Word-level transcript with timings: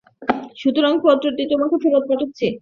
সুতরাং 0.57 0.93
পত্রটি 1.03 1.43
তোমাকে 1.51 1.75
ফেরত 1.83 2.03
পাঠাচ্ছি। 2.09 2.47